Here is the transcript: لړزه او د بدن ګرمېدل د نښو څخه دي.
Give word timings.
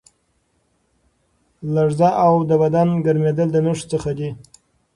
لړزه 1.73 2.09
او 2.25 2.33
د 2.49 2.51
بدن 2.61 2.87
ګرمېدل 3.05 3.47
د 3.51 3.57
نښو 3.65 3.85
څخه 3.91 4.11
دي. 4.17 4.29